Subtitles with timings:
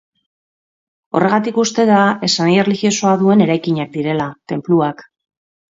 [1.19, 2.01] Horregatik uste da
[2.31, 5.11] esanahi erlijiosoa duen eraikinak direla, tenpluak.